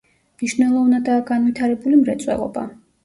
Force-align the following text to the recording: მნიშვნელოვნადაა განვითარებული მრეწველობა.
მნიშვნელოვნადაა 0.43 1.25
განვითარებული 1.27 2.01
მრეწველობა. 2.01 2.65